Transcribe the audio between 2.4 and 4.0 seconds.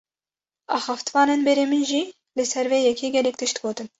ser vê yekê, gelek tişt gotin